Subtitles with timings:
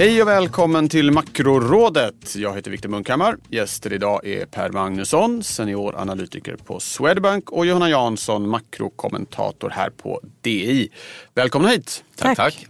[0.00, 2.36] Hej och välkommen till Makrorådet.
[2.36, 3.36] Jag heter Viktor Munkhammar.
[3.48, 10.88] Gäster idag är Per Magnusson, senioranalytiker på Swedbank och Johanna Jansson, makrokommentator här på DI.
[11.34, 12.04] Välkomna hit.
[12.16, 12.36] Tack.
[12.36, 12.66] tack.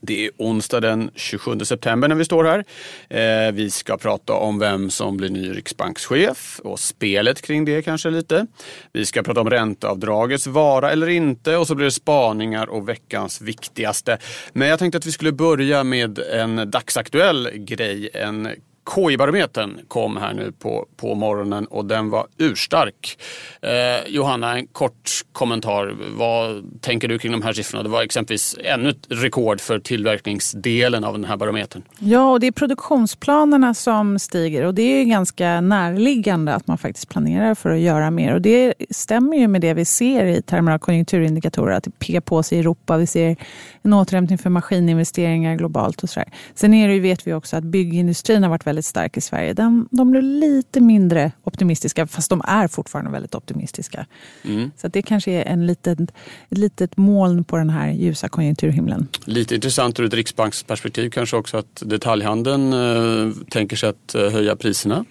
[0.00, 2.64] Det är onsdag den 27 september när vi står här.
[3.08, 8.10] Eh, vi ska prata om vem som blir ny riksbankschef och spelet kring det kanske
[8.10, 8.46] lite.
[8.92, 13.40] Vi ska prata om ränteavdragets vara eller inte och så blir det spaningar och veckans
[13.40, 14.18] viktigaste.
[14.52, 18.10] Men jag tänkte att vi skulle börja med en dagsaktuell grej.
[18.14, 18.48] En
[18.94, 23.18] KI-barometern kom här nu på, på morgonen och den var urstark.
[23.62, 25.94] Eh, Johanna, en kort kommentar.
[26.16, 27.82] Vad tänker du kring de här siffrorna?
[27.82, 31.82] Det var exempelvis ännu ett rekord för tillverkningsdelen av den här barometern.
[31.98, 37.08] Ja, och det är produktionsplanerna som stiger och det är ganska närliggande att man faktiskt
[37.08, 38.34] planerar för att göra mer.
[38.34, 42.20] Och det stämmer ju med det vi ser i termer av konjunkturindikatorer, att det pekar
[42.20, 42.96] på sig i Europa.
[42.96, 43.36] Vi ser
[43.82, 46.28] en återhämtning för maskininvesteringar globalt och sådär.
[46.54, 49.52] Sen är det, vet vi också att byggindustrin har varit väldigt stark i Sverige.
[49.52, 54.06] De, de blir lite mindre optimistiska, fast de är fortfarande väldigt optimistiska.
[54.44, 54.70] Mm.
[54.76, 56.08] Så det kanske är en liten,
[56.48, 59.08] ett litet moln på den här ljusa konjunkturhimlen.
[59.24, 64.56] Lite intressant ur ett riksbanksperspektiv kanske också att detaljhandeln eh, tänker sig att eh, höja
[64.56, 65.04] priserna.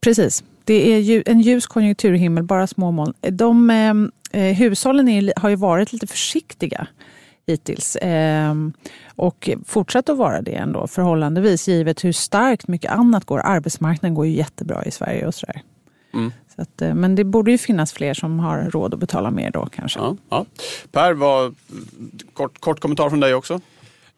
[0.00, 0.44] Precis.
[0.64, 3.14] Det är ju en ljus konjunkturhimmel, bara små moln.
[3.20, 6.86] De, eh, eh hushållen är, har ju varit lite försiktiga
[7.46, 7.96] hittills.
[7.96, 8.54] Eh,
[9.16, 13.40] och fortsatt att vara det ändå förhållandevis givet hur starkt mycket annat går.
[13.44, 15.62] Arbetsmarknaden går ju jättebra i Sverige och sådär.
[16.14, 16.32] Mm.
[16.56, 19.50] Så att, eh, men det borde ju finnas fler som har råd att betala mer
[19.50, 19.98] då kanske.
[19.98, 20.46] Ja, ja.
[20.92, 21.54] Per, vad,
[22.32, 23.60] kort, kort kommentar från dig också.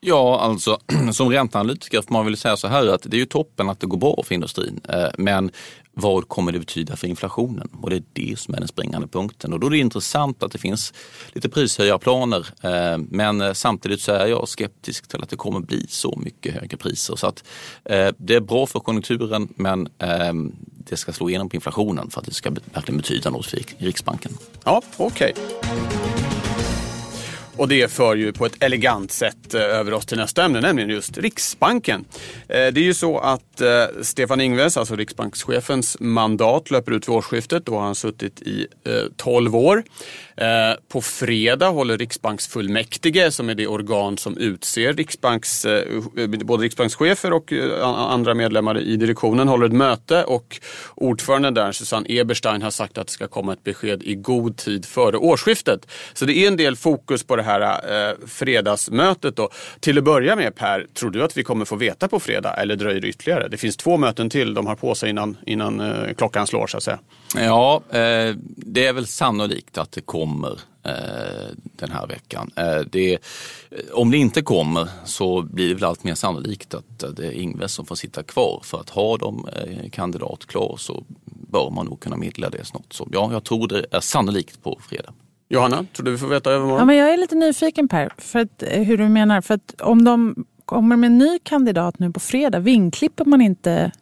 [0.01, 0.79] Ja, alltså
[1.13, 3.87] som ränteanalytiker får man väl säga så här att det är ju toppen att det
[3.87, 4.81] går bra för industrin.
[4.89, 5.51] Eh, men
[5.93, 7.69] vad kommer det betyda för inflationen?
[7.83, 9.53] Och det är det som är den springande punkten.
[9.53, 10.93] Och då är det intressant att det finns
[11.33, 12.47] lite prishöjarplaner.
[12.63, 16.55] Eh, men eh, samtidigt så är jag skeptisk till att det kommer bli så mycket
[16.55, 17.17] högre priser.
[17.17, 17.45] Så att
[18.19, 22.27] det är bra för konjunkturen men ehm, det ska slå igenom på inflationen för att
[22.27, 24.33] det ska verkligen betyda något för Riksbanken.
[24.65, 25.33] Ja, okej.
[25.37, 26.28] Okay.
[27.59, 30.91] Och det för ju på ett elegant sätt eh, över oss till nästa ämne, nämligen
[30.91, 32.05] just Riksbanken.
[32.49, 37.15] Eh, det är ju så att eh, Stefan Ingves, alltså riksbankschefens mandat löper ut vid
[37.15, 37.67] årsskiftet.
[37.67, 38.67] Då har han suttit i
[39.17, 39.83] 12 år.
[40.41, 45.85] Eh, på fredag håller riksbanksfullmäktige, som är det organ som utser riksbanks, eh,
[46.45, 50.61] både riksbankschefer och eh, andra medlemmar i direktionen, håller ett möte och
[50.95, 54.85] ordföranden där, Susanne Eberstein, har sagt att det ska komma ett besked i god tid
[54.85, 55.87] före årsskiftet.
[56.13, 59.37] Så det är en del fokus på det här fredagsmötet.
[59.37, 59.51] Då.
[59.81, 62.77] Till att börja med Per, tror du att vi kommer få veta på fredag eller
[62.77, 63.49] dröjer det ytterligare?
[63.49, 65.83] Det finns två möten till de har på sig innan, innan
[66.17, 66.99] klockan slår så att säga.
[67.37, 67.83] Ja,
[68.47, 70.28] det är väl sannolikt att det kommer
[70.83, 70.93] eh,
[71.77, 72.51] den här veckan.
[72.57, 73.19] Eh, det,
[73.93, 77.73] om det inte kommer så blir det väl allt mer sannolikt att det är Ingves
[77.73, 78.61] som får sitta kvar.
[78.65, 79.49] För att ha de
[79.93, 82.93] kandidat klar så bör man nog kunna meddela det snart.
[82.93, 85.13] Så ja, jag tror det är sannolikt på fredag.
[85.49, 86.79] Johanna, tror du vi får veta övermorgon?
[86.79, 89.41] Ja, men jag är lite nyfiken Per, för att, eh, hur du menar.
[89.41, 93.93] För att om de kommer med en ny kandidat nu på fredag, vinklipper man inte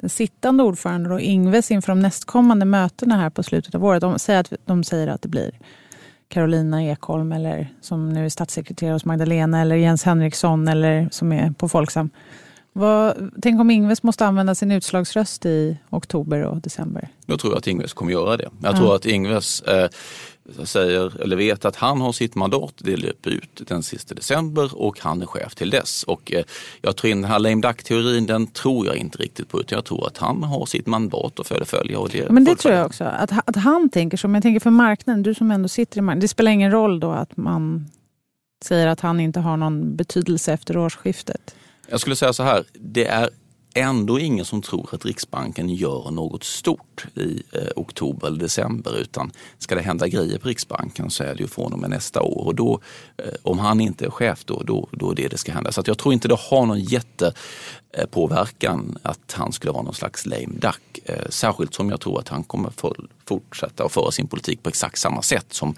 [0.00, 4.00] den sittande ordföranden och Ingves inför de nästkommande mötena här på slutet av året?
[4.00, 5.58] De säger att, de säger att det blir
[6.28, 11.50] Carolina Ekholm eller som nu är statssekreterare hos Magdalena eller Jens Henriksson eller som är
[11.50, 12.10] på Folksam.
[12.72, 17.08] Vad, tänk om Ingves måste använda sin utslagsröst i oktober och december?
[17.26, 18.48] Jag tror att Ingves kommer göra det.
[18.62, 19.88] Jag tror att Ingves eh,
[20.64, 25.00] säger, eller vet att han har sitt mandat, det löper ut den sista december och
[25.00, 26.02] han är chef till dess.
[26.02, 26.44] Och eh,
[26.82, 29.60] jag tror in den här lame duck-teorin, den tror jag inte riktigt på.
[29.60, 31.98] Utan jag tror att han har sitt mandat att följa.
[31.98, 33.04] Och det Men det tror jag också.
[33.04, 34.28] Att, att han tänker så.
[34.28, 36.20] Men jag tänker för marknaden, du som ändå sitter i marknaden.
[36.20, 37.90] Det spelar ingen roll då att man
[38.64, 41.54] säger att han inte har någon betydelse efter årsskiftet.
[41.88, 43.30] Jag skulle säga så här, det är
[43.76, 49.32] ändå ingen som tror att Riksbanken gör något stort i eh, oktober eller december utan
[49.58, 52.46] ska det hända grejer på Riksbanken så är det ju från och med nästa år
[52.46, 52.80] och då,
[53.16, 55.72] eh, om han inte är chef då, då, då är det det ska hända.
[55.72, 60.26] Så jag tror inte det har någon jättepåverkan eh, att han skulle vara någon slags
[60.26, 60.98] lame duck.
[61.04, 62.72] Eh, särskilt som jag tror att han kommer
[63.24, 65.74] fortsätta att föra sin politik på exakt samma sätt som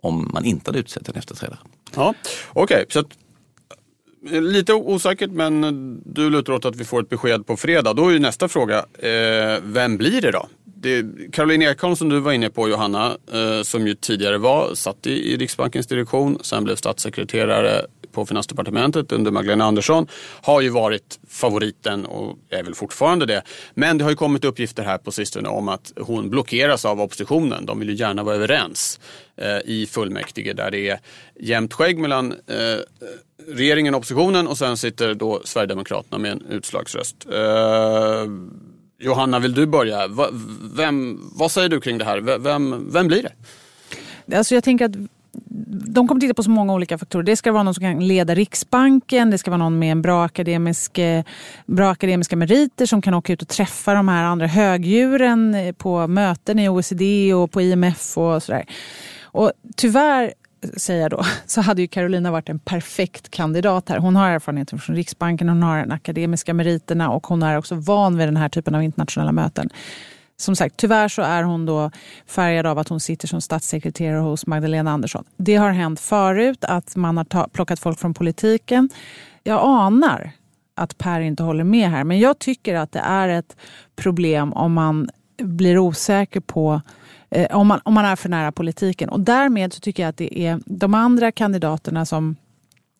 [0.00, 1.58] om man inte hade utsett en efterträdare.
[1.94, 2.14] Ja,
[2.52, 3.02] Okej, okay.
[4.22, 7.92] Lite osäkert men du lutar åt att vi får ett besked på fredag.
[7.92, 10.48] Då är ju nästa fråga, eh, vem blir det då?
[10.82, 15.06] Det, Caroline Ekholm som du var inne på Johanna, eh, som ju tidigare var, satt
[15.06, 20.06] i, i Riksbankens direktion, sen blev statssekreterare på Finansdepartementet under Magdalena Andersson
[20.42, 23.42] har ju varit favoriten och är väl fortfarande det.
[23.74, 27.66] Men det har ju kommit uppgifter här på sistone om att hon blockeras av oppositionen.
[27.66, 29.00] De vill ju gärna vara överens
[29.36, 31.00] eh, i fullmäktige där det är
[31.40, 32.78] jämnt skägg mellan eh,
[33.48, 37.26] regeringen och oppositionen och sen sitter då Sverigedemokraterna med en utslagsröst.
[37.32, 38.24] Eh,
[39.00, 39.98] Johanna, vill du börja?
[40.76, 42.38] Vem, vad säger du kring det här?
[42.38, 44.36] Vem, vem blir det?
[44.36, 44.96] Alltså jag tänker att
[45.94, 47.22] de kommer titta på så många olika faktorer.
[47.22, 50.24] Det ska vara någon som kan leda Riksbanken, det ska vara någon med en bra,
[50.24, 51.24] akademisk, eh,
[51.66, 56.06] bra akademiska meriter som kan åka ut och träffa de här andra högdjuren eh, på
[56.06, 58.64] möten i OECD och på IMF och sådär.
[59.22, 60.32] Och tyvärr
[60.76, 63.98] säga då, så hade ju Carolina varit en perfekt kandidat här.
[63.98, 68.16] Hon har erfarenhet från Riksbanken, hon har den akademiska meriterna och hon är också van
[68.16, 69.70] vid den här typen av internationella möten
[70.40, 71.90] som sagt, tyvärr så är hon då
[72.26, 75.24] färgad av att hon sitter som statssekreterare hos Magdalena Andersson.
[75.36, 78.88] Det har hänt förut att man har plockat folk från politiken.
[79.42, 80.32] Jag anar
[80.74, 83.56] att Per inte håller med här, men jag tycker att det är ett
[83.96, 85.10] problem om man
[85.42, 86.80] blir osäker på
[87.30, 89.08] eh, om, man, om man är för nära politiken.
[89.08, 92.36] Och därmed så tycker jag att det är de andra kandidaterna som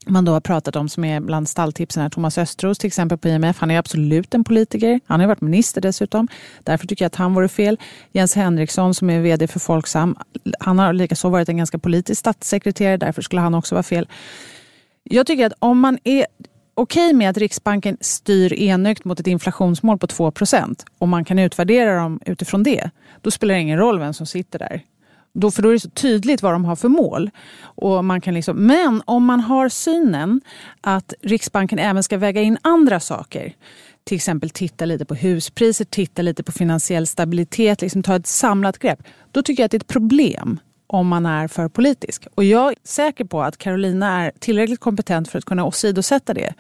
[0.07, 2.03] man då har pratat om som är bland stalltipsen.
[2.03, 2.11] Här.
[2.11, 3.59] Thomas Östros till exempel på IMF.
[3.59, 5.01] Han är absolut en politiker.
[5.07, 6.29] Han har varit minister dessutom.
[6.65, 7.79] Därför tycker jag att han vore fel.
[8.13, 10.17] Jens Henriksson som är vd för Folksam.
[10.61, 12.97] Han har likaså varit en ganska politisk statssekreterare.
[12.97, 14.09] Därför skulle han också vara fel.
[15.05, 16.27] Jag tycker att om man är
[16.81, 21.39] okej okay med att Riksbanken styr enögt mot ett inflationsmål på 2% och man kan
[21.39, 22.91] utvärdera dem utifrån det,
[23.21, 24.83] då spelar det ingen roll vem som sitter där.
[25.33, 27.31] Då, för då är det så tydligt vad de har för mål.
[27.61, 30.41] Och man kan liksom, men om man har synen
[30.81, 33.55] att Riksbanken även ska väga in andra saker
[34.05, 38.79] till exempel titta lite på huspriser, titta lite på finansiell stabilitet, liksom ta ett samlat
[38.79, 39.03] grepp.
[39.31, 40.59] Då tycker jag att det är ett problem
[40.93, 42.27] om man är för politisk.
[42.35, 46.55] Och jag är säker på att Carolina är tillräckligt kompetent för att kunna åsidosätta det.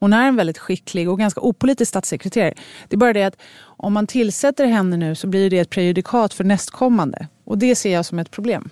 [0.00, 2.54] Hon är en väldigt skicklig och ganska opolitisk statssekreterare.
[2.88, 6.34] Det är bara det att om man tillsätter henne nu så blir det ett prejudikat
[6.34, 7.28] för nästkommande.
[7.44, 8.70] Och det ser jag som ett problem.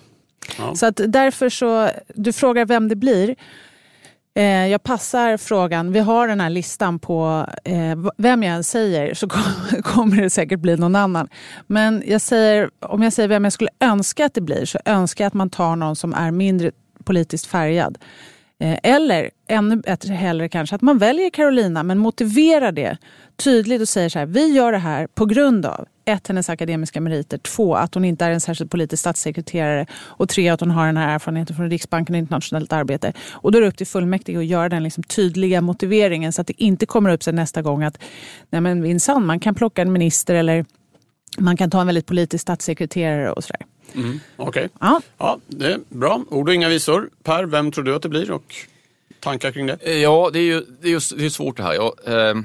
[0.57, 0.75] Ja.
[0.75, 3.35] Så att därför så, du frågar vem det blir.
[4.37, 5.91] Eh, jag passar frågan.
[5.91, 9.27] Vi har den här listan på eh, vem jag än säger så
[9.83, 11.27] kommer det säkert bli någon annan.
[11.67, 15.23] Men jag säger, om jag säger vem jag skulle önska att det blir så önskar
[15.23, 16.71] jag att man tar någon som är mindre
[17.03, 17.97] politiskt färgad.
[18.59, 22.97] Eh, eller ännu bättre hellre kanske att man väljer Carolina men motiverar det
[23.35, 27.01] tydligt och säger så här, vi gör det här på grund av ett, hennes akademiska
[27.01, 30.85] meriter, två, att hon inte är en särskild politisk statssekreterare och tre, att hon har
[30.85, 33.13] den här erfarenheten från Riksbanken och internationellt arbete.
[33.31, 36.47] Och då är det upp till fullmäktige att göra den liksom tydliga motiveringen så att
[36.47, 37.97] det inte kommer upp sig nästa gång att
[38.49, 40.65] nej men minsann, man kan plocka en minister eller
[41.37, 43.65] man kan ta en väldigt politisk statssekreterare och sådär.
[43.95, 44.69] Mm, Okej, okay.
[44.79, 45.01] ja.
[45.17, 46.23] ja, det är bra.
[46.29, 47.09] Ord och inga visor.
[47.23, 48.55] Per, vem tror du att det blir och
[49.19, 49.99] tankar kring det?
[49.99, 51.73] Ja, det är ju det är just, det är svårt det här.
[51.73, 52.35] Jag, eh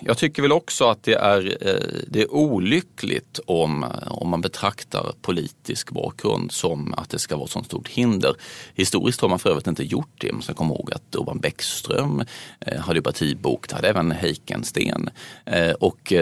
[0.00, 5.12] jag tycker väl också att det är, eh, det är olyckligt om, om man betraktar
[5.22, 8.34] politisk bakgrund som att det ska vara ett sånt stort hinder.
[8.74, 10.32] Historiskt har man för övrigt inte gjort det.
[10.32, 12.22] Man ska komma ihåg att Urban Bäckström
[12.60, 15.10] eh, hade partibok, det hade även Heikensten.
[15.44, 16.12] Eh, och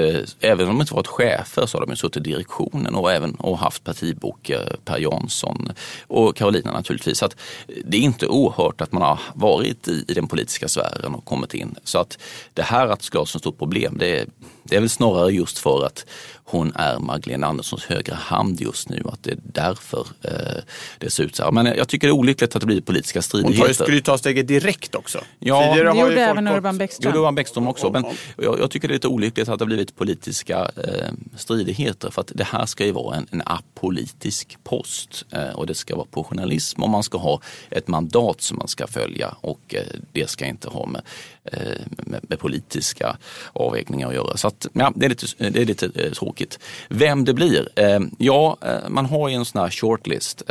[0.41, 3.59] även om de inte varit chefer så har de suttit i direktionen och även och
[3.59, 4.51] haft partibok,
[4.85, 5.73] Per Jansson
[6.07, 7.19] och Carolina naturligtvis.
[7.19, 7.37] Så att
[7.85, 11.55] det är inte oerhört att man har varit i, i den politiska sfären och kommit
[11.55, 11.75] in.
[11.85, 12.19] Så att
[12.55, 13.68] det här att det ska vara så stort problem.
[13.71, 14.27] Det är,
[14.63, 16.05] det är väl snarare just för att
[16.51, 19.03] hon är Magdalena Anderssons högra hand just nu.
[19.05, 20.63] Att det är därför eh,
[20.99, 21.51] det ser ut så här.
[21.51, 23.67] Men jag tycker det är olyckligt att det blir politiska stridigheter.
[23.67, 25.19] Hon skulle ju ta steget direkt också.
[25.39, 27.11] Ja, Tidigare det gjorde även Urban Bäckström.
[27.11, 27.91] Gjorde Urban Bäckström också.
[27.91, 28.05] Men
[28.37, 32.11] jag, jag, tycker det är lite olyckligt att det har blivit politiska eh, stridigheter.
[32.11, 35.25] För att det här ska ju vara en, en apolitisk post.
[35.31, 38.69] Eh, och det ska vara på journalism och man ska ha ett mandat som man
[38.69, 39.35] ska följa.
[39.41, 39.83] Och eh,
[40.13, 41.03] det ska inte ha med,
[41.53, 43.17] Eh, med, med, politiska
[43.53, 44.37] avvägningar att göra.
[44.37, 46.59] Så att, ja, det är lite, det är lite eh, tråkigt.
[46.89, 47.69] Vem det blir?
[47.75, 50.43] Eh, ja, man har ju en sån här shortlist.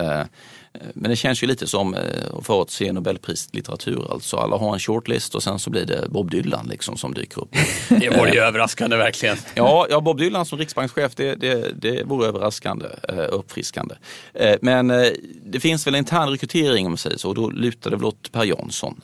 [0.82, 1.96] Eh, men det känns ju lite som
[2.38, 4.14] att få ett se Nobelprislitteratur.
[4.14, 7.42] Alltså alla har en shortlist och sen så blir det Bob Dylan liksom som dyker
[7.42, 7.56] upp.
[7.90, 9.38] Det vore ju överraskande verkligen.
[9.56, 12.86] Ja, ja, Bob Dylan som riksbankschef det, det, det vore överraskande
[13.32, 13.96] och uppfriskande.
[14.62, 14.88] Men
[15.46, 18.32] det finns väl intern rekrytering om man säger så och då lutar det väl åt
[18.32, 19.02] Per Jansson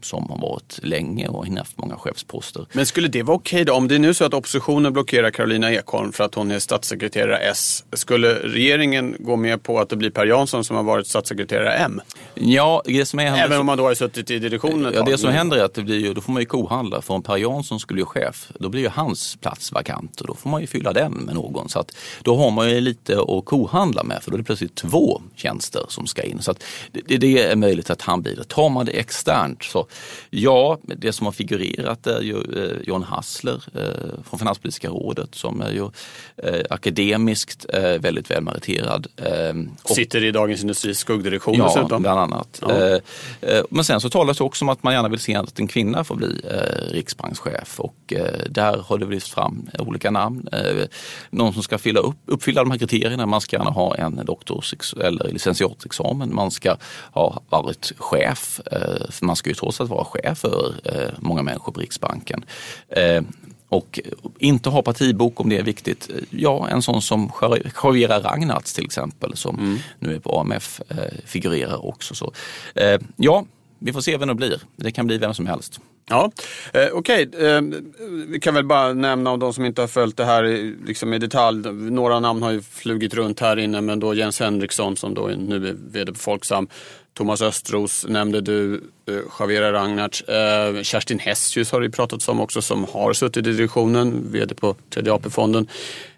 [0.00, 2.66] som har varit länge och haft många chefsposter.
[2.72, 3.74] Men skulle det vara okej då?
[3.74, 7.38] Om det är nu så att oppositionen blockerar Carolina Ekholm för att hon är statssekreterare
[7.38, 7.84] S.
[7.92, 12.00] Skulle regeringen gå med på att det blir Per Jansson som har varit statssekreterare M.
[12.34, 15.30] Ja, det som är Även om man då har suttit i direktionen Ja, det som
[15.30, 17.02] händer är att det blir ju, då får man ju kohandla.
[17.02, 20.34] För om Per Jansson skulle bli chef, då blir ju hans plats vakant och då
[20.34, 21.68] får man ju fylla den med någon.
[21.68, 24.74] Så att då har man ju lite att kohandla med för då är det plötsligt
[24.74, 26.42] två tjänster som ska in.
[26.42, 28.44] Så att det, det är möjligt att han blir det.
[28.44, 29.86] Tar man det externt så
[30.30, 35.60] ja, det som har figurerat är ju eh, John Hassler eh, från Finanspolitiska rådet som
[35.60, 35.90] är ju
[36.36, 39.06] eh, akademiskt eh, väldigt välmeriterad.
[39.16, 42.02] Eh, Sitter i Dagens Industris skuggdirektion Ja, dessutom.
[42.02, 42.58] bland annat.
[42.62, 42.70] Ja.
[42.70, 42.98] Eh,
[43.40, 45.68] eh, Men sen så talas det också om att man gärna vill se att en
[45.68, 48.12] kvinna får bli eh, riksbankschef och
[48.50, 50.48] där har det lyfts fram olika namn.
[51.30, 53.26] Någon som ska fylla upp, uppfylla de här kriterierna.
[53.26, 56.34] Man ska gärna ha en doktors eller licentiatexamen.
[56.34, 56.76] Man ska
[57.12, 58.60] ha varit chef,
[59.10, 60.74] för man ska ju trots allt vara chef för
[61.18, 62.44] många människor på Riksbanken.
[63.72, 64.00] Och
[64.38, 66.10] inte ha partibok om det är viktigt.
[66.30, 67.30] Ja, en sån som
[67.84, 72.14] Javiera Ragnarts till exempel som nu är på AMF eh, figurerar också.
[72.14, 72.32] Så,
[72.74, 73.44] eh, ja,
[73.78, 74.60] vi får se vem det blir.
[74.76, 75.80] Det kan bli vem som helst.
[76.08, 76.32] Ja,
[76.72, 77.30] eh, okej.
[77.38, 77.60] Eh,
[78.28, 81.12] vi kan väl bara nämna om de som inte har följt det här i- liksom
[81.14, 81.72] i detalj.
[81.72, 85.68] Några namn har ju flugit runt här inne, men då Jens Henriksson som då nu
[85.68, 86.68] är vd på Folksam.
[87.14, 88.74] Thomas Östros nämnde du,
[89.08, 90.22] eh, Javiera Ragnarts.
[90.22, 94.76] Eh, Kerstin Hessius har det pratats om också som har suttit i direktionen, vd på
[94.90, 95.68] Tredje AP-fonden.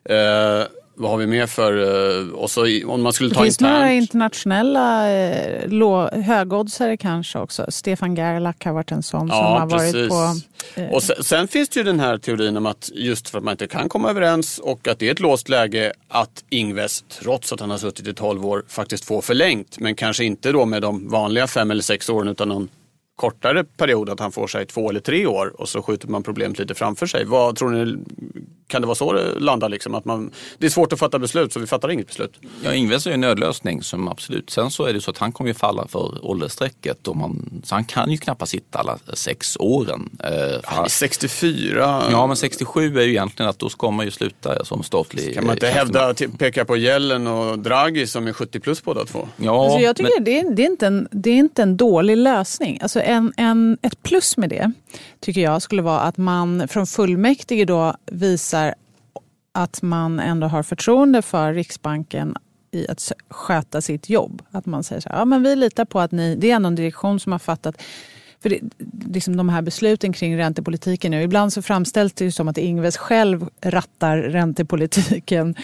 [0.04, 0.62] Eh,
[0.96, 1.72] vad har vi mer för,
[2.22, 4.02] eh, och så om man skulle Det ta finns några internt.
[4.02, 7.66] internationella eh, högoddsare kanske också.
[7.68, 10.34] Stefan Gerlach har varit en sån som har varit på...
[10.80, 13.44] eh, Och sen, sen finns det ju den här teorin om att just för att
[13.44, 17.52] man inte kan komma överens och att det är ett låst läge att Ingves, trots
[17.52, 19.78] att han har suttit i 12 år, faktiskt får förlängt.
[19.80, 22.68] Men kanske inte då med de vanliga fem eller sex åren utan någon
[23.16, 26.58] kortare period att han får sig två eller tre år och så skjuter man problemet
[26.58, 27.24] lite framför sig.
[27.24, 27.96] Vad tror ni,
[28.66, 29.94] kan det vara så det landar liksom?
[29.94, 32.40] Att man, det är svårt att fatta beslut så vi fattar inget beslut.
[32.64, 34.50] Ja, Ingves är ju en nödlösning som absolut.
[34.50, 37.08] Sen så är det så att han kommer ju falla för åldersstrecket.
[37.08, 40.10] Och man, så han kan ju knappast sitta alla sex åren.
[40.24, 42.02] Eh, Han är 64.
[42.10, 45.46] Ja, men 67 är ju egentligen att då ska man ju sluta som statlig Kan
[45.46, 49.28] man inte hävda, peka på Gällen och Draghi som är 70 plus båda två?
[49.36, 51.76] Ja, Alltså jag tycker men- det, är, det, är inte en, det är inte en
[51.76, 52.78] dålig lösning.
[52.82, 54.72] Alltså en, en, ett plus med det
[55.20, 58.53] tycker jag skulle vara att man från fullmäktige då visar
[59.52, 62.36] att man ändå har förtroende för Riksbanken
[62.70, 64.42] i att sköta sitt jobb.
[64.50, 66.66] Att man säger så här, ja men vi litar på att ni, det är ändå
[66.66, 67.82] en direktion som har fattat
[68.44, 68.60] för det,
[69.14, 71.22] liksom de här besluten kring räntepolitiken nu.
[71.22, 75.54] Ibland så framställs det ju som att Ingves själv rattar räntepolitiken.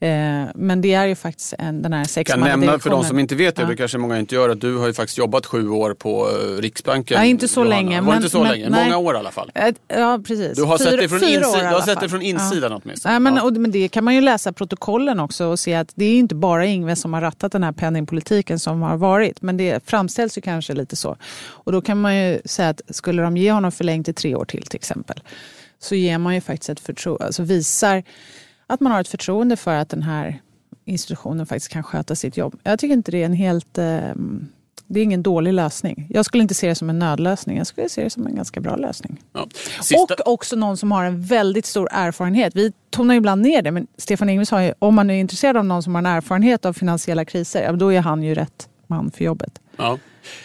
[0.00, 0.08] Eh,
[0.54, 2.66] men det är ju faktiskt en, den här kan sexmannadirektionen.
[2.66, 3.68] nämna för de som inte vet det, Ja.
[3.68, 6.60] det kanske många inte gör, att du har ju faktiskt jobbat sju år på eh,
[6.60, 7.16] Riksbanken.
[7.18, 7.76] Ja, inte så Johanna.
[7.76, 8.68] länge, Var men- inte så men- länge?
[8.70, 8.84] nej.
[8.84, 9.50] Många år i alla fall.
[9.54, 10.56] Eh, Ja, precis.
[10.56, 12.08] Du har sett Fyra- det från, fyra insi- år i du alla har sett det
[12.08, 12.26] från Ja.
[12.26, 13.12] insidan åtminstone.
[13.12, 13.42] Nej, men, Ja.
[13.42, 16.34] och, men det kan man ju läsa protokollen också och se att det är inte
[16.34, 19.42] bara Ingves som har rattat den här penningpolitiken som har varit.
[19.42, 21.16] Men det framställs ju kanske lite så.
[21.48, 24.44] Och då kan man ju säga att skulle de ge honom förlängt i tre år
[24.44, 25.20] till till exempel.
[25.78, 28.02] Så ger man ju faktiskt ett förtroende, alltså visar
[28.66, 30.40] att man har ett förtroende för att den här
[30.84, 32.58] institutionen faktiskt kan sköta sitt jobb.
[32.62, 33.78] Jag tycker inte det är en helt...
[33.78, 34.14] Eh,
[34.92, 36.06] det är ingen dålig lösning.
[36.10, 37.58] Jag skulle inte se det som en nödlösning.
[37.58, 39.20] Jag skulle se det som en ganska bra lösning.
[39.32, 39.48] Ja.
[39.82, 42.56] Sista, Och också någon som har en väldigt stor erfarenhet.
[42.56, 45.56] Vi tonar ju ibland ner det, men Stefan Ingves har ju, om man är intresserad
[45.56, 49.10] av någon som har en erfarenhet av finansiella kriser, då är han ju rätt man
[49.10, 49.58] för jobbet.
[49.76, 49.98] ja.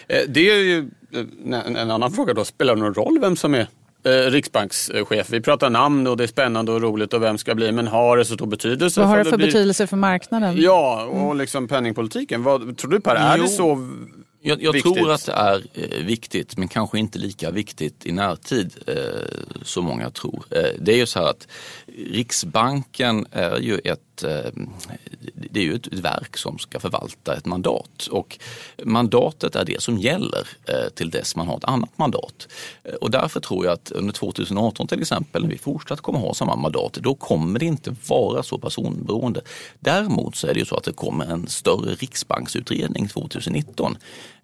[0.08, 0.78] Eh, Det är ju
[1.12, 3.66] eh, en, annan fråga då, spelar det någon roll vem som är
[4.04, 5.30] eh, riksbankschef?
[5.30, 8.16] Vi pratar namn och det är spännande och roligt och vem ska bli, men har
[8.16, 9.00] det så stor betydelse?
[9.00, 10.54] Vad har för det för blir- betydelse för marknaden?
[10.60, 12.42] Ja, och liksom penningpolitiken.
[12.42, 13.42] Vad, tror du Per, är Jo.
[13.42, 13.88] det så
[14.42, 14.94] Jag, jag viktigt?
[14.94, 15.62] tror att det är
[16.04, 18.94] viktigt men kanske inte lika viktigt i närtid eh,
[19.62, 20.44] som många tror.
[20.50, 21.48] Eh, det är ju så här att
[22.12, 24.50] Riksbanken är ju ett, Eh,
[25.34, 28.38] det är ju ett verk som ska förvalta ett mandat och
[28.84, 32.48] mandatet är det som gäller eh, till dess man har ett annat mandat.
[32.84, 36.34] Eh, och därför tror jag att under 2018 till exempel när vi fortsatt kommer ha
[36.34, 39.40] samma mandat då kommer det inte vara så personberoende.
[39.80, 43.96] Däremot så är det ju så att det kommer en större riksbanksutredning 2019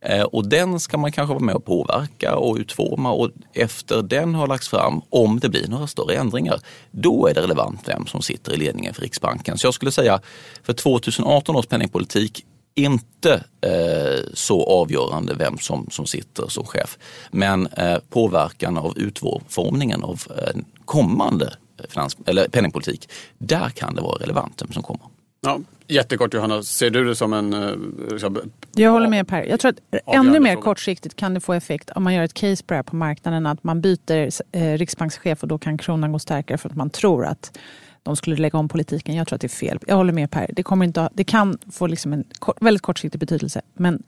[0.05, 4.35] Eh, och den ska man kanske vara med och påverka och utforma och efter den
[4.35, 8.23] har lagts fram, om det blir några större ändringar, då är det relevant vem som
[8.23, 9.59] sitter i ledningen för Riksbanken.
[9.59, 10.21] Så jag skulle säga
[10.63, 12.45] för 2018 års penningpolitik
[12.75, 16.99] inte eh, så avgörande vem som, som sitter som chef.
[17.31, 21.55] Men eh, påverkan av utformningen av eh, kommande
[21.89, 25.07] finans, eller penningpolitik, där kan det vara relevant vem som kommer.
[25.47, 27.53] Ja, jättekort Johanna, ser du det som en...
[27.53, 27.71] eh,
[28.11, 29.45] liksom, Jag håller med Per.
[29.45, 30.65] Jag tror att ännu mer fråga.
[30.65, 33.47] kortsiktigt kan det få effekt om man gör ett case på det här på marknaden.
[33.47, 37.25] Att man byter eh, riksbankschef och då kan kronan gå starkare för att man tror
[37.25, 37.59] att
[38.03, 39.15] de skulle lägga om politiken.
[39.15, 39.79] Jag tror att det är fel.
[39.87, 40.51] Jag håller med Per.
[40.53, 42.25] Det, kommer inte, det kan få liksom en
[42.61, 43.63] väldigt kortsiktig betydelse.
[43.75, 44.03] Men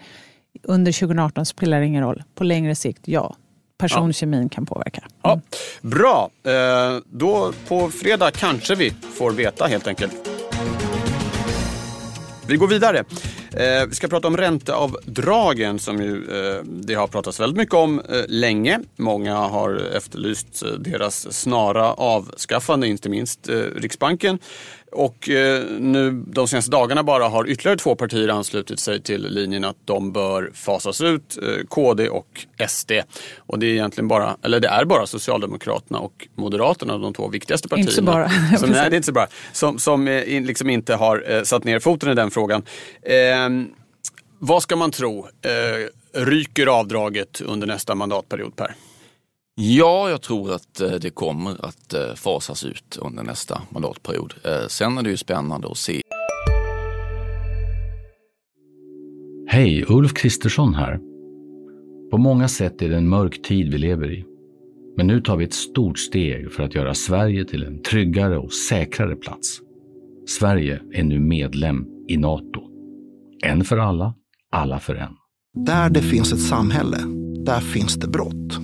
[0.62, 2.22] under 2018 spelar det ingen roll.
[2.34, 3.36] På längre sikt, ja.
[3.78, 4.48] Personkemin ja.
[4.48, 5.00] kan påverka.
[5.00, 5.10] Mm.
[5.22, 5.40] Ja.
[5.82, 6.30] Bra.
[6.44, 10.33] Eh, då på fredag kanske vi får veta helt enkelt.
[12.48, 12.98] Vi går vidare.
[13.52, 18.00] Eh, vi ska prata om ränteavdragen som ju, eh, det har pratats väldigt mycket om
[18.00, 18.80] eh, länge.
[18.96, 24.38] Många har efterlyst eh, deras snara avskaffande, inte minst eh, Riksbanken.
[24.94, 29.64] Och eh, nu de senaste dagarna bara har ytterligare två partier anslutit sig till linjen
[29.64, 32.92] att de bör fasas ut, KD och SD.
[33.38, 37.68] Och det är egentligen bara, eller det är bara Socialdemokraterna och Moderaterna, de två viktigaste
[37.68, 37.90] partierna.
[37.90, 38.28] Inte så bara.
[38.58, 39.26] som, nej, det är inte så bra.
[39.52, 42.62] Som, som liksom inte har satt ner foten i den frågan.
[43.02, 43.48] Eh,
[44.38, 45.28] vad ska man tro?
[45.42, 48.74] Eh, ryker avdraget under nästa mandatperiod, Per?
[49.56, 54.34] Ja, jag tror att eh, det kommer att eh, fasas ut under nästa mandatperiod.
[54.44, 56.00] Eh, sen är det ju spännande att se.
[59.48, 61.00] Hej, Ulf Kristersson här.
[62.10, 64.24] På många sätt är det en mörk tid vi lever i.
[64.96, 68.52] Men nu tar vi ett stort steg för att göra Sverige till en tryggare och
[68.52, 69.60] säkrare plats.
[70.28, 72.60] Sverige är nu medlem i Nato.
[73.44, 74.14] En för alla,
[74.50, 75.12] alla för en.
[75.64, 76.98] Där det finns ett samhälle,
[77.44, 78.63] där finns det brott.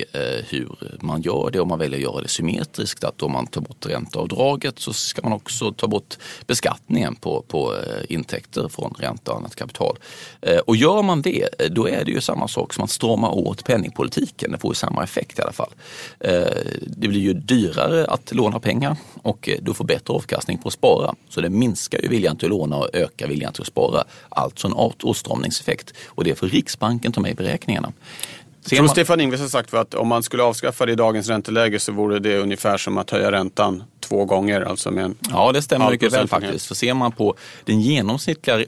[0.00, 0.68] Eh, hur
[1.00, 3.04] man gör det om man väljer att göra det symmetriskt.
[3.04, 7.74] Att om man tar bort ränteavdraget så ska man också ta bort beskattningen på, på
[7.76, 9.98] eh, intäkter från ränta och annat kapital.
[10.40, 13.64] Eh, och gör man det, då är det ju samma sak som att strama åt
[13.64, 14.52] penningpolitiken.
[14.52, 15.70] Det får ju samma effekt i alla fall.
[16.86, 21.14] Det blir ju dyrare att låna pengar och du får bättre avkastning på att spara.
[21.28, 24.04] Så det minskar ju viljan till att låna och ökar viljan till att spara.
[24.28, 25.94] Alltså en åtstramningseffekt.
[26.06, 27.92] Och det får Riksbanken ta med i beräkningarna.
[28.68, 28.88] Ser man...
[28.88, 32.18] Stefan Ingves har sagt att om man skulle avskaffa det i dagens ränteläge så vore
[32.18, 34.60] det ungefär som att höja räntan två gånger.
[34.60, 36.66] Alltså med ja, det stämmer mycket väl faktiskt.
[36.66, 38.64] För ser man på den genomsnittliga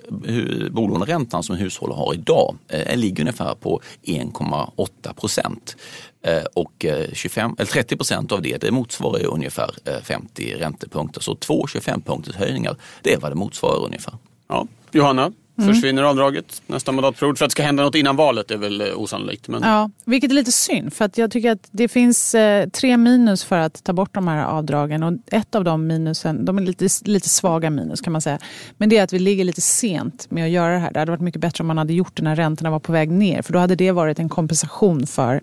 [0.70, 5.76] bolåneräntan som hushåll har idag, eh, ligger ungefär på 1,8 procent.
[6.22, 9.70] Eh, och 25, eh, eller 30 procent av det, det motsvarar ungefär
[10.02, 11.20] 50 eh, räntepunkter.
[11.20, 14.14] Så två 25 punkters höjningar, det är vad det motsvarar ungefär.
[14.48, 14.66] Ja.
[14.92, 15.74] Johanna, Mm.
[15.74, 17.38] Försvinner avdraget nästa mandatperiod?
[17.38, 19.48] För att det ska hända något innan valet är väl eh, osannolikt.
[19.48, 19.62] Men...
[19.62, 20.92] Ja, vilket är lite synd.
[20.92, 24.28] För att jag tycker att det finns eh, tre minus för att ta bort de
[24.28, 25.02] här avdragen.
[25.02, 28.38] Och ett av de minusen, de är lite, lite svaga minus kan man säga.
[28.76, 30.92] Men det är att vi ligger lite sent med att göra det här.
[30.92, 33.10] Det hade varit mycket bättre om man hade gjort det när räntorna var på väg
[33.10, 33.42] ner.
[33.42, 35.40] För då hade det varit en kompensation för,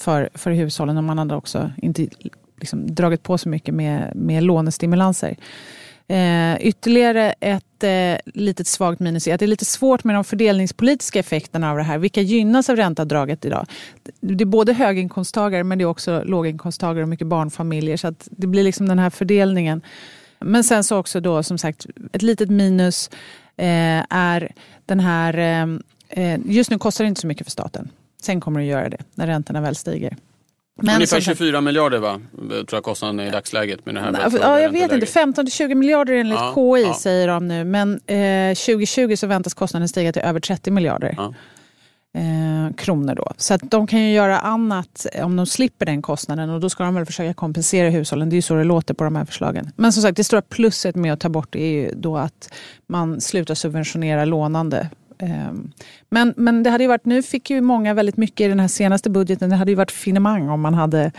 [0.00, 0.96] för, för hushållen.
[0.96, 2.08] Och man hade också inte
[2.60, 5.36] liksom, dragit på så mycket med, med lånestimulanser.
[6.10, 10.24] Eh, ytterligare ett eh, litet svagt minus är att det är lite svårt med de
[10.24, 11.98] fördelningspolitiska effekterna av det här.
[11.98, 13.66] Vilka gynnas av ränteavdraget idag?
[14.20, 17.96] Det är både höginkomsttagare men det är också låginkomsttagare och mycket barnfamiljer.
[17.96, 19.82] Så att det blir liksom den här fördelningen.
[20.38, 23.10] Men sen så också då som sagt ett litet minus
[23.56, 24.52] eh, är
[24.86, 25.38] den här...
[25.38, 27.90] Eh, eh just nu kostar det inte så mycket för staten.
[28.22, 30.16] Sen kommer det att göra det när räntorna väl stiger.
[30.82, 32.20] Men Ungefär 24 miljarder va?
[32.48, 33.86] tror jag kostnaden är i dagsläget.
[33.86, 35.06] Med det här ja, jag vet inte.
[35.06, 36.94] 15-20 miljarder enligt ja, KI ja.
[36.94, 37.64] säger de nu.
[37.64, 41.14] Men eh, 2020 så väntas kostnaden stiga till över 30 miljarder.
[41.16, 41.34] Ja.
[42.14, 43.32] Eh, kronor då.
[43.36, 46.84] Så att de kan ju göra annat om de slipper den kostnaden och då ska
[46.84, 48.30] de väl försöka kompensera hushållen.
[48.30, 49.70] Det är ju så det låter på de här förslagen.
[49.76, 52.52] Men som sagt, det stora plusset med att ta bort det är ju då att
[52.86, 54.88] man slutar subventionera lånande
[56.08, 58.68] men, men det hade ju varit, nu fick ju många väldigt mycket i den här
[58.68, 59.50] senaste budgeten.
[59.50, 61.12] Det hade ju varit finemang om man hade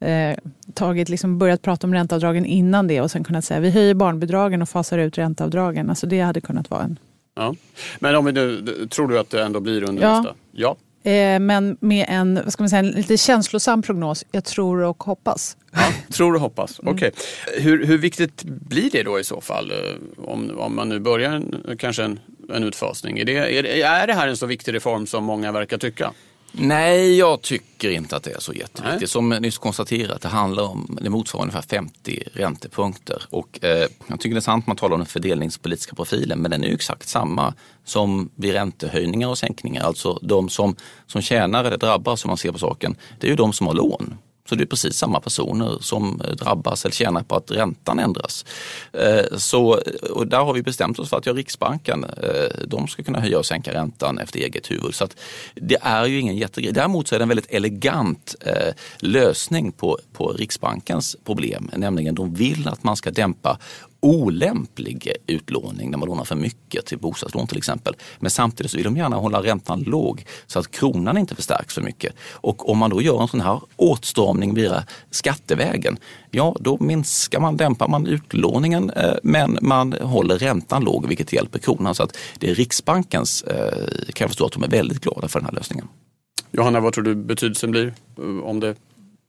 [0.00, 0.36] eh,
[0.74, 4.62] tagit, liksom börjat prata om ränteavdragen innan det och sen kunnat säga vi höjer barnbidragen
[4.62, 5.90] och fasar ut ränteavdragen.
[5.90, 6.98] Alltså det hade kunnat vara en...
[7.34, 7.54] Ja.
[7.98, 10.20] Men om vi nu, tror du att det ändå blir under ja.
[10.20, 10.34] nästa?
[10.52, 10.76] Ja.
[11.10, 14.24] Eh, men med en, vad ska man säga, en lite känslosam prognos.
[14.32, 15.56] Jag tror och hoppas.
[15.76, 16.80] Ja, tror och hoppas.
[16.80, 16.94] Mm.
[16.94, 17.10] Okej.
[17.12, 17.62] Okay.
[17.62, 19.70] Hur, hur viktigt blir det då i så fall?
[19.70, 19.76] Eh,
[20.24, 22.20] om, om man nu börjar en, kanske en,
[22.54, 23.18] en utfasning.
[23.18, 26.12] Är det, är, är det här en så viktig reform som många verkar tycka?
[26.58, 29.00] Nej, jag tycker inte att det är så jätteviktigt.
[29.00, 29.08] Nej.
[29.08, 33.22] Som nyss konstaterat, det handlar om, det motsvarar ungefär 50 räntepunkter.
[33.30, 36.50] Och eh, jag tycker det är sant att man talar om den fördelningspolitiska profilen, men
[36.50, 39.84] den är ju exakt samma som vid räntehöjningar och sänkningar.
[39.84, 43.36] Alltså de som, som tjänar eller drabbas, som man ser på saken, det är ju
[43.36, 44.18] de som har lån.
[44.48, 48.44] Så det är precis samma personer som eh, drabbas eller tjänar på att räntan ändras.
[48.92, 49.80] Eh, så,
[50.10, 53.38] och där har vi bestämt oss för att ja, Riksbanken, eh, de ska kunna höja
[53.38, 54.94] och sänka räntan efter eget huvud.
[54.94, 55.16] Så att
[55.54, 56.72] det är ju ingen jättegrej.
[56.72, 58.34] Däremot så är det en väldigt elegant
[58.98, 61.70] lösning på, på Riksbankens problem.
[61.76, 63.58] Nämligen de vill att man ska dämpa
[64.06, 67.94] olämplig utlåning när man lånar för mycket till bostadslån till exempel.
[68.18, 71.82] Men samtidigt så vill de gärna hålla räntan låg så att kronan inte förstärks för
[71.82, 72.14] mycket.
[72.32, 75.96] Och om man då gör en sån här åtstramning via skattevägen,
[76.30, 81.58] ja då minskar man, dämpar man utlåningen eh, men man håller räntan låg vilket hjälper
[81.58, 81.94] kronan.
[81.94, 85.40] Så att det är Riksbankens, eh, kan jag förstå att de är väldigt glada för
[85.40, 85.88] den här lösningen.
[86.50, 88.74] Johanna, vad tror du betydelsen blir eh, om det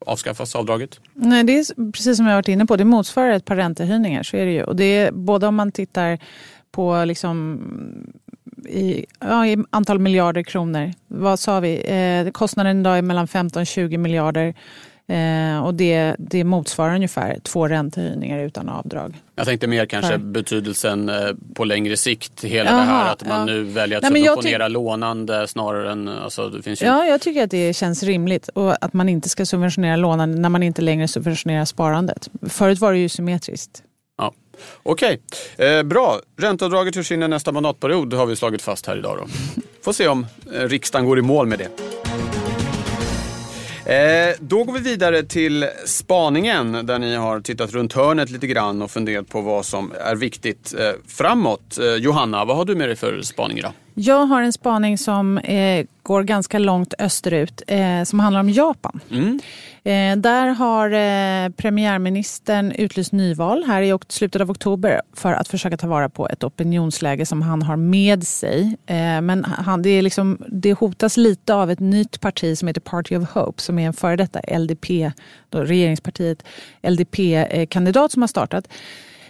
[0.06, 1.00] avskaffas avdraget?
[1.14, 2.76] Nej, det är precis som jag varit inne på.
[2.76, 4.24] Det motsvarar ett par räntehöjningar.
[4.24, 4.64] Så är det ju.
[4.64, 6.20] Och det är både om man tittar
[6.72, 7.62] på liksom
[8.70, 10.94] i, ja, i antal miljarder kronor.
[11.08, 11.82] Vad sa vi?
[11.82, 14.54] Eh, kostnaden idag är mellan 15 och 20 miljarder.
[15.10, 19.15] Eh, och det, det motsvarar ungefär två räntehöjningar utan avdrag.
[19.36, 20.17] Jag tänkte mer kanske För.
[20.17, 21.15] betydelsen eh,
[21.54, 22.43] på längre sikt.
[22.43, 23.46] Hela Aha, det här att man ja.
[23.46, 26.08] nu väljer att Nej, subventionera lånande snarare än...
[26.08, 26.86] Alltså, det finns ju...
[26.86, 28.48] Ja, jag tycker att det känns rimligt.
[28.48, 32.30] Och att man inte ska subventionera lånande när man inte längre subventionerar sparandet.
[32.50, 33.84] Förut var det ju symmetriskt.
[34.17, 34.34] Ja.
[34.84, 35.20] Okej,
[35.56, 35.67] okay.
[35.67, 36.20] eh, bra.
[36.39, 39.17] Ränteavdraget försvinner nästa mandatperiod har vi slagit fast här idag.
[39.17, 39.28] Då.
[39.82, 41.70] Får se om eh, riksdagen går i mål med det.
[43.88, 48.82] Eh, då går vi vidare till spaningen där ni har tittat runt hörnet lite grann
[48.82, 51.78] och funderat på vad som är viktigt eh, framåt.
[51.78, 53.71] Eh, Johanna, vad har du med dig för spaning idag?
[54.00, 59.00] Jag har en spaning som eh, går ganska långt österut eh, som handlar om Japan.
[59.12, 59.40] Mm.
[59.84, 65.78] Eh, där har eh, premiärministern utlyst nyval här i slutet av oktober för att försöka
[65.78, 68.78] ta vara på ett opinionsläge som han har med sig.
[68.86, 72.82] Eh, men han, det, är liksom, det hotas lite av ett nytt parti som heter
[72.82, 75.12] Party of Hope som är en före detta LDP,
[75.50, 76.44] då regeringspartiet
[76.82, 78.68] LDP-kandidat som har startat.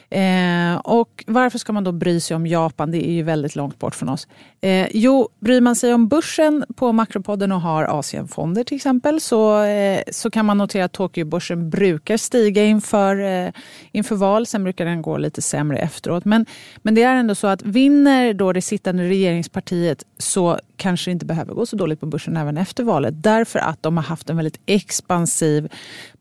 [0.10, 2.92] Eh, och varför ska man då bry sig om Japan?
[2.92, 4.28] Det är ju väldigt långt bort från oss.
[4.62, 9.64] Eh, jo, bryr man sig om börsen på Makropodden och har Asienfonder till exempel så,
[9.64, 13.52] eh, så kan man notera att Tokyobörsen brukar stiga inför, eh,
[13.92, 14.46] inför val.
[14.46, 16.26] Sen brukar den gå lite sämre efteråt.
[16.26, 16.46] Men,
[16.78, 21.26] men det är ändå så att vinner då det sittande regeringspartiet så kanske det inte
[21.26, 23.24] behöver gå så dåligt på börsen även efter valet.
[23.24, 25.70] Därför att de har haft en väldigt expansiv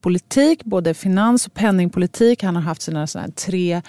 [0.01, 2.43] politik, både finans och penningpolitik.
[2.43, 3.83] Han har haft sina såna tre,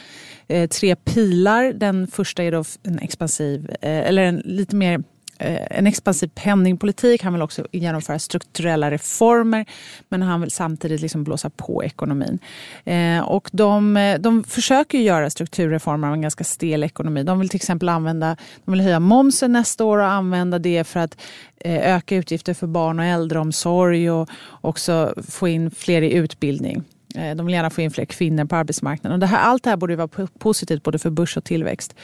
[0.48, 1.74] eh, tre pilar.
[1.74, 5.04] Den första är då en expansiv, eh, eller en lite mer
[5.40, 7.24] eh, en expansiv penningpolitik.
[7.24, 9.66] Han vill också genomföra strukturella reformer
[10.10, 12.40] men han vill samtidigt liksom blåsa på ekonomin.
[12.86, 17.24] Eh, och de, eh, de försöker göra strukturreformer av en ganska stel ekonomi.
[17.24, 21.00] De vill till exempel använda, de vill höja momsen nästa år och använda det för
[21.00, 21.18] att
[21.60, 24.30] eh, öka utgifter för barn och äldreomsorg och
[24.62, 26.84] också få in fler i utbildning.
[27.16, 29.14] Eh, de vill gärna få in fler kvinnor på arbetsmarknaden.
[29.14, 31.96] Och det här, allt det här borde vara positivt både för börs och tillväxt.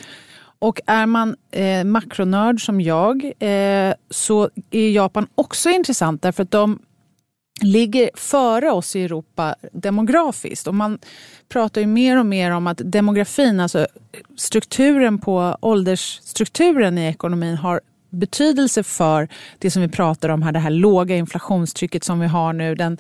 [0.60, 6.52] Och är man eh, makronörd som jag eh, så är Japan också intressant därför att
[6.52, 6.80] de
[7.62, 10.68] ligger före oss i Europa demografiskt.
[10.68, 11.00] Och man
[11.50, 13.88] pratar ju mer och mer om att demografin, alltså
[14.38, 17.82] strukturen på åldersstrukturen i ekonomin har
[18.14, 19.28] betydelse för
[19.60, 22.98] det som vi pratar om här, det här låga inflationstrycket som vi har nu, den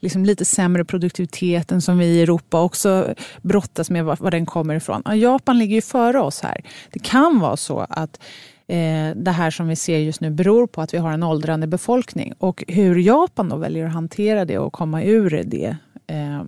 [0.00, 4.74] liksom lite sämre produktiviteten som vi i Europa också brottas med, var, var den kommer
[4.74, 5.02] ifrån.
[5.04, 6.60] Ja, Japan ligger ju före oss här.
[6.90, 8.20] Det kan vara så att
[8.66, 11.66] eh, det här som vi ser just nu beror på att vi har en åldrande
[11.66, 12.34] befolkning.
[12.38, 15.76] Och hur Japan då väljer att hantera det och komma ur det
[16.06, 16.42] eh,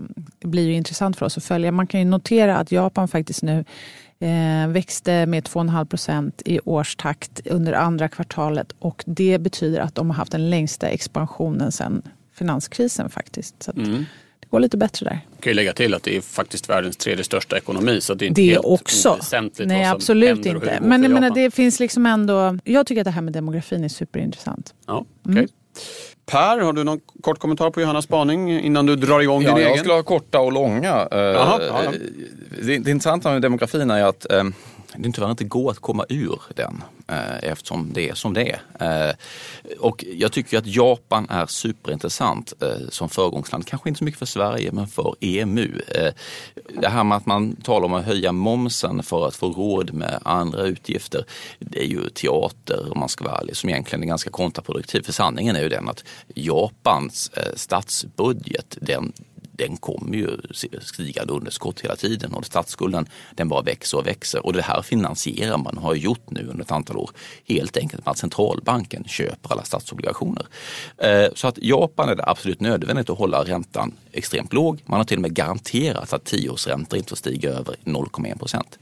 [0.44, 1.72] blir ju intressant för oss att följa.
[1.72, 3.64] Man kan ju notera att Japan faktiskt nu
[4.20, 10.10] eh, växte med 2,5 procent i årstakt under andra kvartalet och det betyder att de
[10.10, 12.02] har haft den längsta expansionen sedan
[12.34, 13.62] finanskrisen faktiskt.
[13.62, 14.04] Så mm.
[14.40, 15.20] Det går lite bättre där.
[15.34, 18.24] Jag kan ju lägga till att det är faktiskt världens tredje största ekonomi så det
[18.24, 19.12] är inte det helt också.
[19.12, 20.78] oväsentligt Nej, absolut inte.
[20.82, 22.58] Men jag menar, det finns liksom ändå...
[22.64, 24.74] Jag tycker att det här med demografin är superintressant.
[24.86, 25.32] Ja, okay.
[25.32, 25.48] Mm.
[26.30, 29.56] Per, har du någon kort kommentar på Johannas spaning innan du drar igång ja, din
[29.56, 29.70] jag egen?
[29.70, 30.92] Jag skulle ha korta och långa.
[30.92, 31.90] Aha, ja, ja.
[32.62, 34.44] Det, det intressanta med demografin är att eh,
[34.96, 39.08] det tyvärr inte går att komma ur den eh, eftersom det är som det är.
[39.08, 39.14] Eh,
[39.78, 43.66] och jag tycker att Japan är superintressant eh, som föregångsland.
[43.66, 45.80] Kanske inte så mycket för Sverige men för EMU.
[46.80, 50.18] Det här med att man talar om att höja momsen för att få råd med
[50.22, 51.24] andra utgifter.
[51.58, 55.02] Det är ju teater om man ska vara ärlig som egentligen är ganska kontraproduktiv.
[55.02, 59.12] För sanningen är ju den att Japans statsbudget den
[59.58, 60.28] den kommer ju
[60.80, 64.46] stigande underskott hela tiden och statsskulden den bara växer och växer.
[64.46, 67.10] Och det här finansierar man, har gjort nu under ett antal år,
[67.44, 70.46] helt enkelt med att centralbanken köper alla statsobligationer.
[70.96, 74.82] Eh, så att Japan är det absolut nödvändigt att hålla räntan extremt låg.
[74.84, 78.78] Man har till och med garanterat att tioårsräntor inte får stiga över 0,1 procent.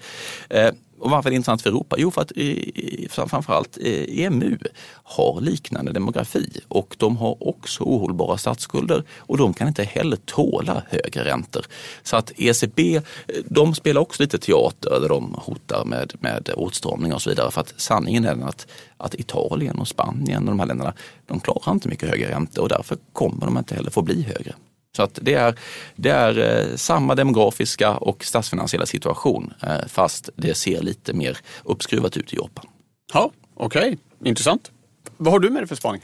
[0.48, 1.96] Eh, och varför är det intressant för Europa?
[1.98, 8.38] Jo, för att eh, framförallt eh, EMU har liknande demografi och de har också ohållbara
[8.38, 11.66] statsskulder och de kan inte heller tåla högre räntor.
[12.02, 13.02] Så att ECB, eh,
[13.44, 17.50] de spelar också lite teater där de hotar med, med åtstramning och så vidare.
[17.50, 20.92] För att sanningen är den att, att Italien och Spanien och de här länderna,
[21.26, 24.54] de klarar inte mycket högre räntor och därför kommer de inte heller få bli högre.
[24.96, 25.54] Så att det är,
[25.96, 32.16] det är eh, samma demografiska och statsfinansiella situation eh, fast det ser lite mer uppskruvat
[32.16, 32.66] ut i Japan.
[33.12, 34.30] Ja, Okej, okay.
[34.30, 34.70] intressant.
[35.16, 36.02] Vad har du med dig för spaning?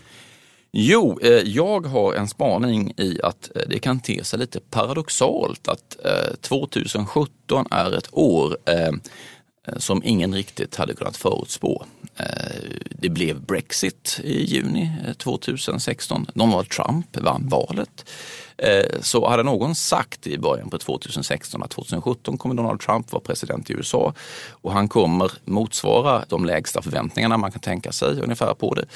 [0.72, 5.96] Jo, eh, jag har en spaning i att det kan te sig lite paradoxalt att
[6.40, 8.56] 2017 är ett år
[9.76, 11.84] som ingen riktigt hade kunnat förutspå.
[12.22, 16.26] Eh, det blev Brexit i juni eh, 2016.
[16.34, 18.10] Donald Trump vann valet.
[18.56, 23.22] Eh, så hade någon sagt i början på 2016 att 2017 kommer Donald Trump vara
[23.22, 24.14] president i USA
[24.50, 28.86] och han kommer motsvara de lägsta förväntningarna man kan tänka sig ungefär på det.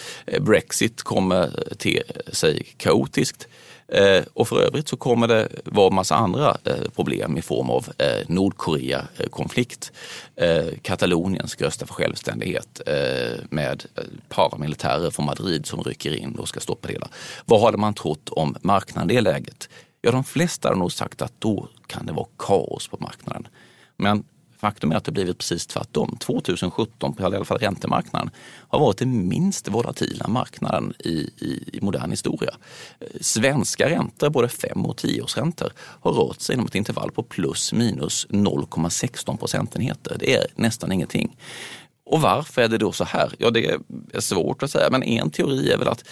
[0.40, 3.48] Brexit kommer te sig kaotiskt.
[3.88, 7.88] Eh, och för övrigt så kommer det vara massa andra eh, problem i form av
[7.98, 9.92] eh, Nordkorea-konflikt.
[10.82, 12.80] Katalonien ska rösta för självständighet
[13.50, 13.84] med
[14.28, 17.08] paramilitärer från Madrid som rycker in och ska stoppa det hela.
[17.44, 19.68] Vad hade man trott om marknaden i det läget?
[20.00, 23.48] Ja, de flesta har nog sagt att då kan det vara kaos på marknaden.
[23.96, 24.24] Men
[24.58, 26.16] faktum är att det blivit precis tvärtom.
[26.20, 28.30] 2017 på i alla fall räntemarknaden
[28.68, 32.54] har varit den minst volatila marknaden i, i, i modern historia.
[33.20, 38.26] Svenska räntor, både fem och tioårsräntor, har rört sig inom ett intervall på plus minus
[38.26, 40.16] 0,16 procentenheter.
[40.20, 41.36] Det är nästan ingenting.
[42.06, 43.32] Och varför är det då så här?
[43.38, 43.78] Ja, det
[44.12, 46.04] är svårt att säga, men en teori är väl att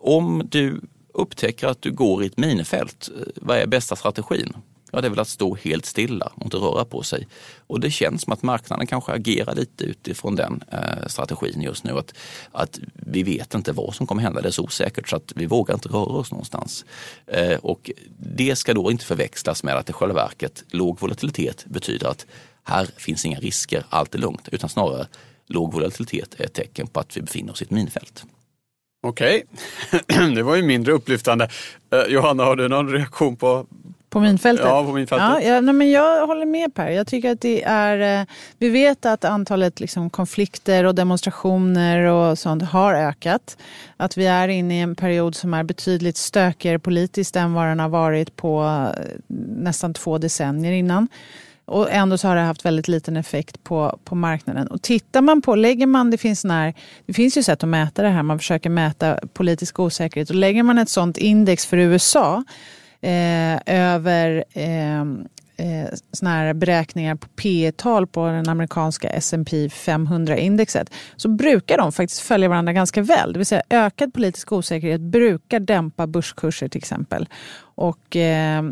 [0.00, 0.80] om du
[1.14, 4.52] upptäcker att du går i ett minefält, eh, vad är bästa strategin?
[4.94, 7.28] Ja, det är väl att stå helt stilla och inte röra på sig.
[7.66, 11.98] Och det känns som att marknaden kanske agerar lite utifrån den eh, strategin just nu.
[11.98, 12.14] Att,
[12.52, 15.46] att vi vet inte vad som kommer hända, det är så osäkert så att vi
[15.46, 16.84] vågar inte röra oss någonstans.
[17.26, 22.08] Eh, och det ska då inte förväxlas med att i själva verket låg volatilitet betyder
[22.08, 22.26] att
[22.64, 24.48] här finns inga risker, allt är lugnt.
[24.52, 25.06] Utan snarare
[25.46, 28.24] låg volatilitet är ett tecken på att vi befinner oss i ett minfält.
[29.06, 29.44] Okej,
[29.92, 30.28] okay.
[30.34, 31.48] det var ju mindre upplyftande.
[31.92, 33.66] Eh, Johanna, har du någon reaktion på,
[34.14, 34.66] på minfältet?
[34.66, 35.28] Ja, på minfältet.
[35.28, 36.90] Ja, ja, nej, men jag håller med Per.
[36.90, 38.20] Jag tycker att det är...
[38.20, 38.26] Eh,
[38.58, 43.56] vi vet att antalet liksom, konflikter och demonstrationer och sånt har ökat.
[43.96, 47.78] Att vi är inne i en period som är betydligt stökigare politiskt än vad den
[47.78, 49.04] har varit på eh,
[49.58, 51.08] nästan två decennier innan.
[51.64, 54.66] Och ändå så har det haft väldigt liten effekt på, på marknaden.
[54.66, 56.74] Och tittar man på, lägger man, det finns, när,
[57.06, 60.30] det finns ju sätt att mäta det här, man försöker mäta politisk osäkerhet.
[60.30, 62.44] Och lägger man ett sånt index för USA
[63.04, 65.00] eh, över eh,
[65.56, 71.92] eh, såna här beräkningar på P tal på den amerikanska S&P 500-indexet så brukar de
[71.92, 73.32] faktiskt följa varandra ganska väl.
[73.32, 77.28] Det vill säga ökad politisk osäkerhet brukar dämpa börskurser till exempel.
[77.60, 78.62] Och eh,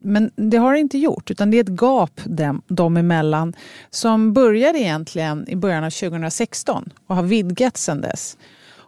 [0.00, 3.54] men det har det inte gjort, utan det är ett gap dem, dem emellan
[3.90, 8.36] som började egentligen i början av 2016 och har vidgats sedan dess.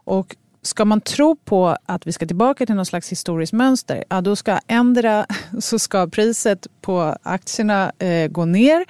[0.04, 4.20] Och ska man tro på att vi ska tillbaka till något slags historiskt mönster, ja,
[4.20, 5.26] då ska ändra
[5.58, 8.84] så ska priset på aktierna eh, gå ner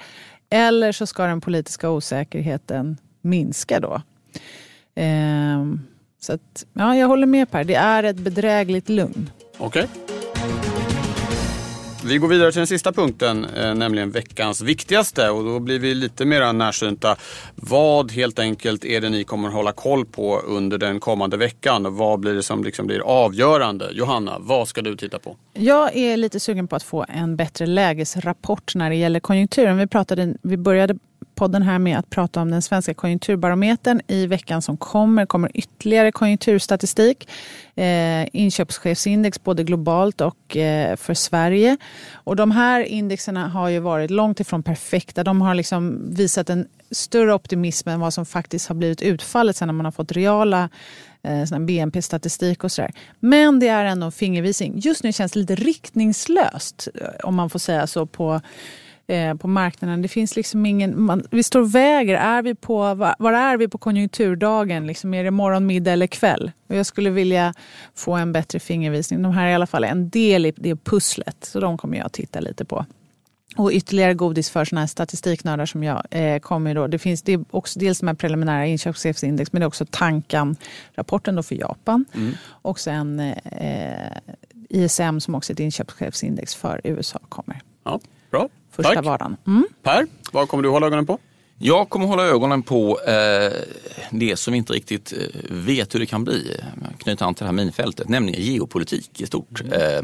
[0.49, 4.01] eller så ska den politiska osäkerheten minska då.
[4.95, 5.65] Eh,
[6.21, 9.29] så att, ja, jag håller med Per, det är ett bedrägligt lugn.
[9.57, 9.83] Okej.
[9.83, 10.10] Okay.
[12.05, 15.93] Vi går vidare till den sista punkten, eh, nämligen veckans viktigaste och då blir vi
[15.93, 17.15] lite mer närsynta.
[17.55, 21.95] Vad helt enkelt är det ni kommer att hålla koll på under den kommande veckan?
[21.95, 23.89] Vad blir det som liksom blir avgörande?
[23.91, 25.35] Johanna, vad ska du titta på?
[25.53, 29.77] Jag är lite sugen på att få en bättre lägesrapport när det gäller konjunkturen.
[29.77, 30.95] Vi, pratade, vi började
[31.41, 34.01] podden här med att prata om den svenska konjunkturbarometern.
[34.07, 37.29] I veckan som kommer kommer ytterligare konjunkturstatistik.
[37.75, 41.77] Eh, inköpschefsindex både globalt och eh, för Sverige.
[42.13, 45.23] Och de här indexerna har ju varit långt ifrån perfekta.
[45.23, 49.67] De har liksom visat en större optimism än vad som faktiskt har blivit utfallet sen
[49.67, 50.69] när man har fått reala
[51.23, 52.91] eh, BNP-statistik och sådär.
[53.19, 54.79] Men det är ändå en fingervisning.
[54.79, 58.41] Just nu känns det lite riktningslöst, eh, om man får säga så, på
[59.07, 60.01] eh, på marknaden.
[60.01, 61.01] Det finns liksom ingen...
[61.01, 62.15] Man, vi står och väger.
[62.15, 64.87] Är vi på, var, var är vi på konjunkturdagen?
[64.87, 66.51] Liksom, är det morgon, middag eller kväll?
[66.69, 67.53] Och jag skulle vilja
[67.95, 69.21] få en bättre fingervisning.
[69.21, 71.37] De här är i alla fall en del i det pusslet.
[71.41, 72.85] Så de kommer jag att titta lite på.
[73.55, 76.03] Och ytterligare godis för såna här statistiknördar som jag.
[76.09, 76.87] Eh, kommer då.
[76.87, 81.55] Det finns det också dels de här preliminära inköpschefsindex men det är också Tankan-rapporten för
[81.55, 82.05] Japan.
[82.13, 82.33] Mm.
[82.43, 84.17] Och sen eh,
[84.69, 87.19] ISM som också är ett inköpschefsindex för USA.
[88.71, 89.05] Första Tack.
[89.05, 89.37] vardagen.
[89.47, 89.65] Mm.
[89.83, 91.19] Per, vad kommer du hålla ögonen på?
[91.63, 93.51] Jag kommer hålla ögonen på eh,
[94.11, 96.57] det som vi inte riktigt eh, vet hur det kan bli.
[96.97, 99.61] Knyta an till det här minfältet, nämligen geopolitik i stort.
[99.61, 99.73] Mm.
[99.73, 100.01] Eh,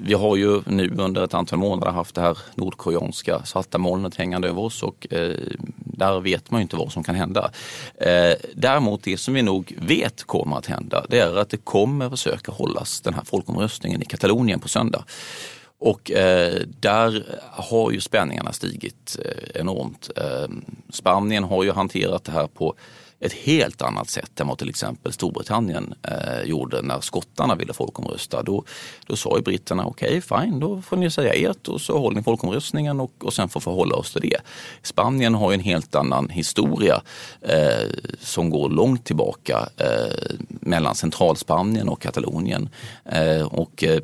[0.00, 4.48] vi har ju nu under ett antal månader haft det här nordkoreanska svarta molnet hängande
[4.48, 5.36] över oss och eh,
[5.78, 7.50] där vet man ju inte vad som kan hända.
[7.94, 12.10] Eh, däremot det som vi nog vet kommer att hända det är att det kommer
[12.10, 15.04] försöka hållas den här folkomröstningen i Katalonien på söndag.
[15.78, 20.10] Och eh, där har ju spänningarna stigit eh, enormt.
[20.16, 20.48] Eh,
[20.90, 22.74] Spanien har ju hanterat det här på
[23.20, 28.42] ett helt annat sätt än vad till exempel Storbritannien eh, gjorde när skottarna ville folkomrösta.
[28.42, 28.64] Då,
[29.06, 32.16] då sa ju britterna okej, okay, fine, då får ni säga ert och så håller
[32.16, 34.40] ni folkomröstningen och, och sen får förhålla oss till det.
[34.82, 37.02] Spanien har ju en helt annan historia
[37.40, 42.68] eh, som går långt tillbaka eh, mellan centralspanien och Katalonien.
[43.04, 44.00] Eh, och eh,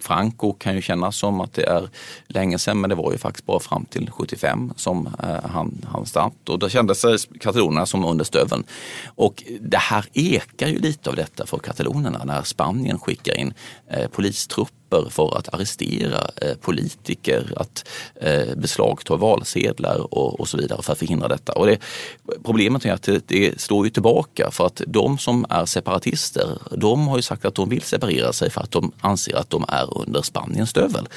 [0.00, 1.88] Franco kan ju kännas som att det är
[2.26, 6.06] länge sedan men det var ju faktiskt bara fram till 75 som eh, han, han
[6.06, 8.64] stannat och då kände sig katalonerna som under stöveln.
[9.06, 13.54] Och det här ekar ju lite av detta för katalonerna när Spanien skickar in
[13.88, 20.56] eh, polistrupp papper för att arrestera eh, politiker, att eh, beslagta valsedlar och, och, så
[20.56, 21.52] vidare för att förhindra detta.
[21.52, 21.78] Och det,
[22.44, 27.08] problemet är att det, det står ju tillbaka för att de som är separatister, de
[27.08, 29.98] har ju sagt att de vill separera sig för att de anser att de är
[29.98, 31.08] under Spaniens stövel.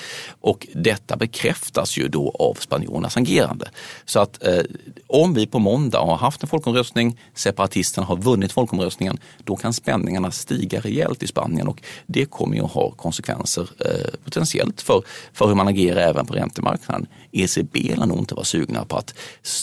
[0.42, 3.70] Och detta bekräftas ju då av spanjorernas agerande.
[4.06, 4.64] Så att eh,
[5.08, 10.32] om vi på måndag har haft en folkomröstning, separatisterna har vunnit folkomröstningen, då kan spänningarna
[10.32, 15.04] stiga rejält i Spanien och det kommer ju att ha konsekvenser konsekvenser eh, potentiellt för,
[15.34, 17.08] för hur man agerar även på räntemarknaden.
[17.32, 19.13] ECB lär nog inte vara sugna på att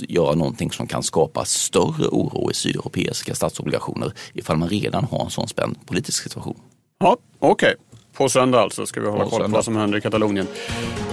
[0.09, 5.31] göra någonting som kan skapa större oro i sydeuropeiska statsobligationer ifall man redan har en
[5.31, 6.57] sån spänd politisk situation.
[7.01, 7.99] Ja, Okej, okay.
[8.13, 10.47] på söndag alltså ska vi hålla koll på vad som händer i Katalonien.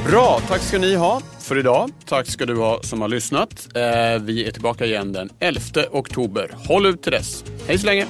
[0.09, 1.89] Bra, tack ska ni ha för idag.
[2.05, 3.67] Tack ska du ha som har lyssnat.
[3.75, 6.55] Eh, vi är tillbaka igen den 11 oktober.
[6.67, 7.43] Håll ut till dess.
[7.67, 8.05] Hej så länge!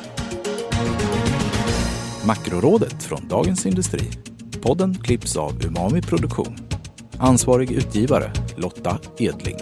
[2.25, 4.11] Makrorådet från Dagens Industri
[4.61, 6.57] Podden klipps av Umami Produktion.
[7.17, 9.57] Ansvarig utgivare Lotta Edling.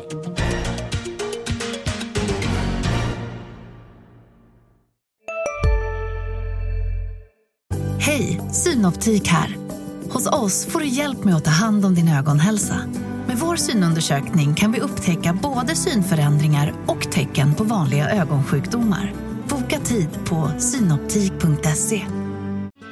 [8.00, 9.58] Hej, Synoptik här.
[10.10, 12.76] Hos oss får du hjälp med att ta hand om din ögonhälsa.
[13.28, 19.14] Med vår synundersökning kan vi upptäcka både synförändringar och tecken på vanliga ögonsjukdomar.
[19.50, 22.02] Boka tid på synoptik.se.